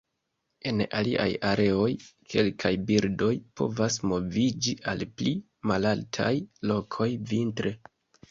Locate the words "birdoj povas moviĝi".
2.87-4.75